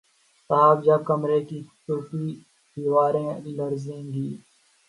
[0.49, 2.25] صاحب جب کمرے کی چوبی
[2.77, 4.35] دیواریں لرزنے لگیں